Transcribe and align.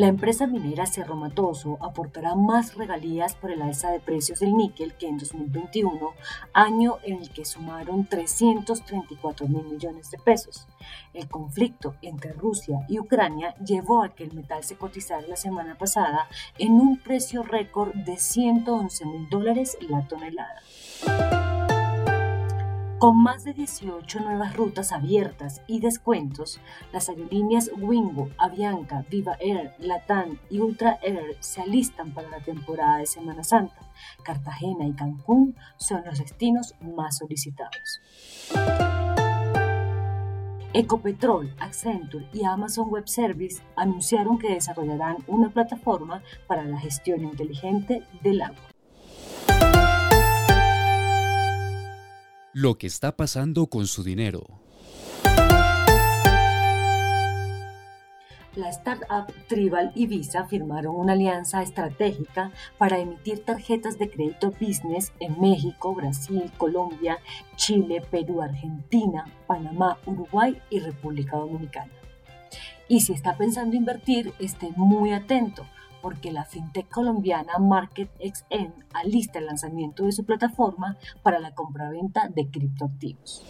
la 0.00 0.06
empresa 0.06 0.46
minera 0.46 0.86
Cerro 0.86 1.14
Matoso 1.14 1.76
aportará 1.82 2.34
más 2.34 2.74
regalías 2.74 3.34
por 3.34 3.50
el 3.50 3.60
alza 3.60 3.90
de 3.90 4.00
precios 4.00 4.40
del 4.40 4.56
níquel 4.56 4.94
que 4.94 5.06
en 5.06 5.18
2021, 5.18 6.14
año 6.54 6.96
en 7.02 7.20
el 7.20 7.28
que 7.28 7.44
sumaron 7.44 8.06
334 8.06 9.46
mil 9.46 9.62
millones 9.64 10.10
de 10.10 10.16
pesos. 10.16 10.66
El 11.12 11.28
conflicto 11.28 11.96
entre 12.00 12.32
Rusia 12.32 12.78
y 12.88 12.98
Ucrania 12.98 13.54
llevó 13.56 14.02
a 14.02 14.14
que 14.14 14.24
el 14.24 14.32
metal 14.32 14.64
se 14.64 14.76
cotizara 14.76 15.20
la 15.28 15.36
semana 15.36 15.76
pasada 15.76 16.28
en 16.56 16.72
un 16.80 16.96
precio 16.96 17.42
récord 17.42 17.92
de 17.92 18.16
111 18.16 19.04
mil 19.04 19.28
dólares 19.28 19.76
la 19.82 20.08
tonelada. 20.08 21.59
Con 23.00 23.16
más 23.16 23.44
de 23.44 23.54
18 23.54 24.20
nuevas 24.20 24.54
rutas 24.54 24.92
abiertas 24.92 25.62
y 25.66 25.80
descuentos, 25.80 26.60
las 26.92 27.08
aerolíneas 27.08 27.70
Wingo, 27.78 28.28
Avianca, 28.36 29.06
Viva 29.08 29.38
Air, 29.40 29.74
Latam 29.78 30.36
y 30.50 30.60
Ultra 30.60 30.98
Air 31.00 31.38
se 31.40 31.62
alistan 31.62 32.12
para 32.12 32.28
la 32.28 32.40
temporada 32.40 32.98
de 32.98 33.06
Semana 33.06 33.42
Santa. 33.42 33.80
Cartagena 34.22 34.86
y 34.86 34.92
Cancún 34.92 35.56
son 35.78 36.04
los 36.04 36.18
destinos 36.18 36.74
más 36.82 37.16
solicitados. 37.16 38.02
Ecopetrol, 40.74 41.54
Accenture 41.58 42.28
y 42.34 42.44
Amazon 42.44 42.90
Web 42.90 43.08
Service 43.08 43.62
anunciaron 43.76 44.38
que 44.38 44.52
desarrollarán 44.52 45.16
una 45.26 45.48
plataforma 45.48 46.22
para 46.46 46.64
la 46.64 46.78
gestión 46.78 47.24
inteligente 47.24 48.02
del 48.22 48.42
agua. 48.42 48.60
Lo 52.52 52.78
que 52.78 52.86
está 52.86 53.16
pasando 53.16 53.66
con 53.66 53.86
su 53.86 54.02
dinero. 54.02 54.44
La 58.56 58.68
startup 58.70 59.32
Tribal 59.46 59.92
y 59.94 60.06
Visa 60.08 60.44
firmaron 60.46 60.96
una 60.96 61.12
alianza 61.12 61.62
estratégica 61.62 62.50
para 62.78 62.98
emitir 62.98 63.44
tarjetas 63.44 63.96
de 63.96 64.10
crédito 64.10 64.52
business 64.60 65.12
en 65.20 65.40
México, 65.40 65.94
Brasil, 65.94 66.50
Colombia, 66.58 67.18
Chile, 67.54 68.02
Perú, 68.10 68.42
Argentina, 68.42 69.24
Panamá, 69.46 69.98
Uruguay 70.04 70.60
y 70.68 70.80
República 70.80 71.36
Dominicana. 71.36 71.92
Y 72.88 73.02
si 73.02 73.12
está 73.12 73.36
pensando 73.36 73.76
invertir, 73.76 74.34
esté 74.40 74.72
muy 74.74 75.12
atento 75.12 75.64
porque 76.02 76.32
la 76.32 76.44
fintech 76.44 76.88
colombiana 76.88 77.58
MarketXN 77.58 78.74
alista 78.92 79.38
el 79.38 79.46
lanzamiento 79.46 80.04
de 80.04 80.12
su 80.12 80.24
plataforma 80.24 80.96
para 81.22 81.38
la 81.38 81.54
compraventa 81.54 82.28
de 82.28 82.48
criptoactivos. 82.48 83.44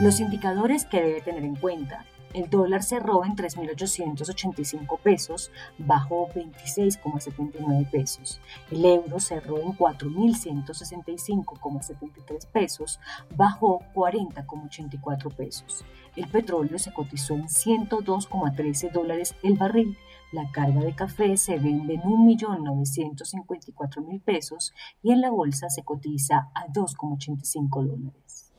Los 0.00 0.20
indicadores 0.20 0.86
que 0.86 1.02
debe 1.02 1.20
tener 1.20 1.44
en 1.44 1.56
cuenta. 1.56 2.04
El 2.32 2.48
dólar 2.48 2.84
cerró 2.84 3.24
en 3.24 3.34
3.885 3.34 5.00
pesos, 5.00 5.50
bajó 5.78 6.28
26,79 6.28 7.90
pesos. 7.90 8.40
El 8.70 8.84
euro 8.84 9.18
cerró 9.18 9.58
en 9.58 9.76
4.165,73 9.76 12.46
pesos, 12.52 13.00
bajó 13.36 13.80
40,84 13.94 15.34
pesos. 15.34 15.84
El 16.14 16.28
petróleo 16.28 16.78
se 16.78 16.92
cotizó 16.92 17.34
en 17.34 17.48
102,13 17.48 18.92
dólares 18.92 19.34
el 19.42 19.54
barril. 19.54 19.98
La 20.30 20.52
carga 20.52 20.82
de 20.82 20.94
café 20.94 21.36
se 21.36 21.58
vende 21.58 21.94
en 21.94 22.02
1.954.000 22.02 24.22
pesos 24.22 24.72
y 25.02 25.10
en 25.10 25.20
la 25.20 25.30
bolsa 25.30 25.68
se 25.68 25.82
cotiza 25.82 26.52
a 26.54 26.68
2,85 26.68 27.84
dólares. 27.84 28.52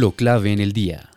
Lo 0.00 0.12
clave 0.12 0.52
en 0.52 0.60
el 0.60 0.72
día. 0.72 1.10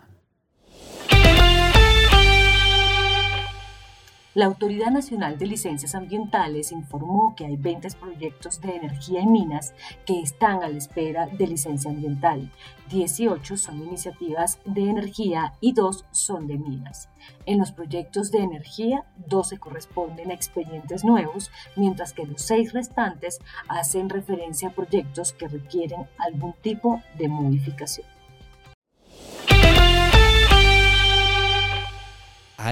La 4.33 4.45
Autoridad 4.45 4.89
Nacional 4.89 5.37
de 5.37 5.45
Licencias 5.45 5.93
Ambientales 5.93 6.71
informó 6.71 7.35
que 7.37 7.45
hay 7.45 7.57
20 7.57 7.89
proyectos 7.99 8.59
de 8.59 8.77
energía 8.77 9.21
y 9.21 9.27
minas 9.27 9.75
que 10.07 10.19
están 10.19 10.63
a 10.63 10.67
la 10.67 10.79
espera 10.79 11.27
de 11.27 11.45
licencia 11.45 11.91
ambiental. 11.91 12.51
18 12.89 13.55
son 13.55 13.83
iniciativas 13.83 14.57
de 14.65 14.89
energía 14.89 15.53
y 15.61 15.73
2 15.73 16.05
son 16.09 16.47
de 16.47 16.57
minas. 16.57 17.07
En 17.45 17.59
los 17.59 17.71
proyectos 17.71 18.31
de 18.31 18.39
energía, 18.39 19.05
12 19.27 19.59
corresponden 19.59 20.31
a 20.31 20.33
expedientes 20.33 21.03
nuevos, 21.03 21.51
mientras 21.75 22.13
que 22.13 22.25
los 22.25 22.41
6 22.41 22.73
restantes 22.73 23.37
hacen 23.67 24.09
referencia 24.09 24.69
a 24.69 24.73
proyectos 24.73 25.33
que 25.33 25.47
requieren 25.47 26.07
algún 26.17 26.53
tipo 26.63 26.99
de 27.19 27.27
modificación. 27.27 28.07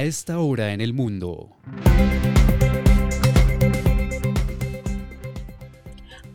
Esta 0.01 0.39
hora 0.39 0.73
en 0.73 0.81
el 0.81 0.93
mundo. 0.93 1.49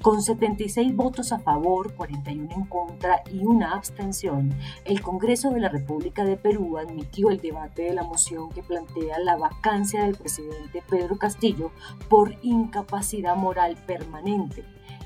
Con 0.05 0.21
76 0.21 0.95
votos 0.95 1.33
a 1.33 1.39
favor, 1.39 1.95
41 1.95 2.51
en 2.55 2.65
contra 2.67 3.23
y 3.33 3.39
una 3.39 3.73
abstención, 3.73 4.55
el 4.85 5.01
Congreso 5.01 5.51
de 5.51 5.61
la 5.61 5.71
República 5.71 6.25
de 6.25 6.37
Perú 6.37 6.77
admitió 6.77 7.31
el 7.31 7.41
debate 7.41 7.85
de 7.85 7.95
la 7.95 8.03
moción 8.03 8.51
que 8.51 8.63
plantea 8.63 9.19
la 9.21 9.37
vacancia 9.37 10.05
del 10.05 10.17
presidente 10.17 10.83
Pedro 10.91 11.17
Castillo 11.17 11.71
por 12.11 12.37
incapacidad 12.43 13.35
moral 13.35 13.79
permanente. 13.87 14.63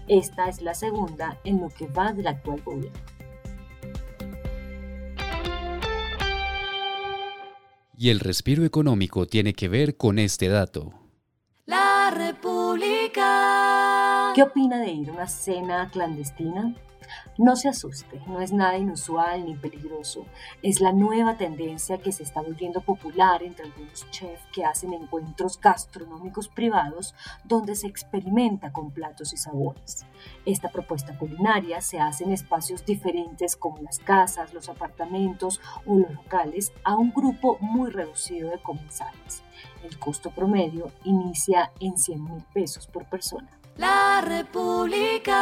Esta 0.09 0.49
es 0.49 0.63
la 0.63 0.75
segunda 0.75 1.39
en 1.45 1.61
lo 1.61 1.69
que 1.69 1.87
va 1.87 2.13
del 2.13 2.27
actual 2.27 2.61
gobierno. 2.65 3.18
Y 8.01 8.11
el 8.11 8.21
respiro 8.21 8.65
económico 8.65 9.27
tiene 9.27 9.55
que 9.55 9.67
ver 9.67 9.97
con 9.97 10.21
este 10.21 10.47
dato. 10.47 10.95
La 11.67 12.13
República. 12.17 13.25
¿Qué 14.37 14.43
opina 14.45 14.79
de 14.79 14.93
ir 14.93 15.09
a 15.09 15.15
una 15.15 15.27
cena 15.27 15.91
clandestina? 15.91 16.77
No 17.37 17.57
se 17.57 17.69
asuste, 17.69 18.21
no 18.27 18.41
es 18.41 18.53
nada 18.53 18.77
inusual 18.77 19.45
ni 19.45 19.57
peligroso. 19.57 20.27
Es 20.63 20.81
la 20.81 20.93
nueva 20.93 21.37
tendencia 21.37 21.99
que 21.99 22.13
se 22.13 22.23
está 22.23 22.41
volviendo 22.41 22.81
popular 22.81 23.43
entre 23.43 23.67
algunos 23.67 24.11
chefs 24.11 24.43
que 24.53 24.65
hacen 24.65 24.93
encuentros 24.93 25.61
gastronómicos 25.61 26.49
privados 26.49 27.15
donde 27.45 27.75
se 27.75 27.87
experimenta 27.87 28.73
con 28.73 28.91
platos 28.91 29.33
y 29.33 29.37
sabores. 29.37 30.07
Esta 30.45 30.71
propuesta 30.71 31.17
culinaria 31.17 31.81
se 31.81 32.01
hace 32.01 32.25
en 32.25 32.33
espacios 32.33 32.85
diferentes 32.85 33.57
como 33.57 33.79
las 33.79 33.99
casas, 33.99 34.53
los 34.53 34.69
apartamentos 34.69 35.61
o 35.87 35.97
los 35.97 36.13
locales 36.13 36.73
a 36.85 36.97
un 36.97 37.13
grupo 37.13 37.59
muy 37.61 37.91
reducido 37.91 38.51
de 38.51 38.59
comensales. 38.59 39.43
El 39.83 39.99
costo 39.99 40.31
promedio 40.31 40.91
inicia 41.05 41.73
en 41.81 41.97
100 41.97 42.25
mil 42.25 42.45
pesos 42.53 42.87
por 42.87 43.05
persona. 43.07 43.49
La 43.77 44.21
República. 44.21 45.39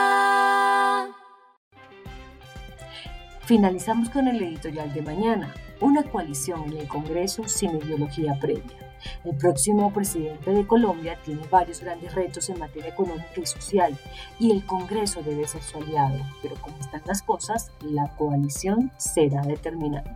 Finalizamos 3.46 4.10
con 4.10 4.26
el 4.26 4.42
editorial 4.42 4.92
de 4.92 5.02
mañana, 5.02 5.54
una 5.80 6.02
coalición 6.02 6.64
en 6.64 6.78
el 6.78 6.88
Congreso 6.88 7.46
sin 7.46 7.76
ideología 7.76 8.36
previa. 8.40 8.76
El 9.24 9.36
próximo 9.36 9.92
presidente 9.92 10.50
de 10.50 10.66
Colombia 10.66 11.16
tiene 11.24 11.46
varios 11.48 11.80
grandes 11.80 12.12
retos 12.12 12.50
en 12.50 12.58
materia 12.58 12.88
económica 12.88 13.40
y 13.40 13.46
social 13.46 13.96
y 14.40 14.50
el 14.50 14.66
Congreso 14.66 15.22
debe 15.22 15.46
ser 15.46 15.62
su 15.62 15.78
aliado, 15.78 16.18
pero 16.42 16.56
como 16.56 16.76
están 16.78 17.02
las 17.06 17.22
cosas, 17.22 17.70
la 17.82 18.08
coalición 18.16 18.90
será 18.96 19.42
determinante. 19.42 20.10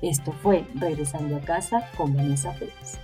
Esto 0.00 0.32
fue 0.32 0.66
Regresando 0.76 1.36
a 1.36 1.40
casa 1.40 1.90
con 1.98 2.16
Vanessa 2.16 2.52
Pérez. 2.52 2.98